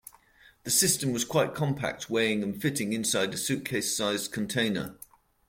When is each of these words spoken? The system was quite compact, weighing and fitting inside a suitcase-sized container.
The 0.63 0.71
system 0.71 1.13
was 1.13 1.23
quite 1.23 1.53
compact, 1.53 2.09
weighing 2.09 2.41
and 2.41 2.59
fitting 2.59 2.91
inside 2.91 3.35
a 3.35 3.37
suitcase-sized 3.37 4.31
container. 4.31 4.97